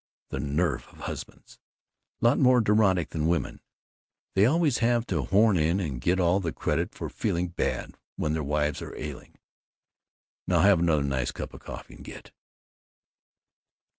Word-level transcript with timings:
The 0.31 0.39
nerve 0.39 0.87
of 0.91 1.01
husbands! 1.01 1.59
Lot 2.21 2.39
more 2.39 2.59
neurotic 2.59 3.09
than 3.09 3.25
the 3.25 3.29
women! 3.29 3.61
They 4.33 4.47
always 4.47 4.79
have 4.79 5.05
to 5.05 5.25
horn 5.25 5.57
in 5.59 5.79
and 5.79 6.01
get 6.01 6.19
all 6.19 6.39
the 6.39 6.51
credit 6.51 6.95
for 6.95 7.07
feeling 7.07 7.49
bad 7.49 7.93
when 8.15 8.33
their 8.33 8.41
wives 8.41 8.81
are 8.81 8.97
ailing. 8.97 9.35
Now 10.47 10.61
have 10.61 10.79
another 10.79 11.03
nice 11.03 11.29
cup 11.29 11.53
of 11.53 11.59
coffee 11.59 11.93
and 11.93 12.03
git!" 12.03 12.31